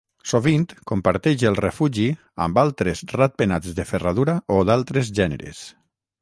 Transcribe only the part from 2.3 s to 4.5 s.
amb altres ratpenats de ferradura